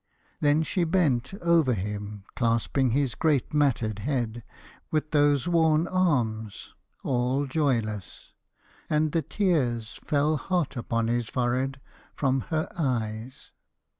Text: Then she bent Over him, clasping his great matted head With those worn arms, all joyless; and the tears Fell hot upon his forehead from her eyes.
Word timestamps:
Then 0.39 0.63
she 0.63 0.83
bent 0.83 1.31
Over 1.43 1.73
him, 1.75 2.23
clasping 2.35 2.89
his 2.89 3.13
great 3.13 3.53
matted 3.53 3.99
head 3.99 4.41
With 4.89 5.11
those 5.11 5.47
worn 5.47 5.85
arms, 5.89 6.73
all 7.03 7.45
joyless; 7.45 8.33
and 8.89 9.11
the 9.11 9.21
tears 9.21 9.99
Fell 10.03 10.37
hot 10.37 10.75
upon 10.75 11.07
his 11.07 11.29
forehead 11.29 11.79
from 12.15 12.41
her 12.49 12.67
eyes. 12.75 13.51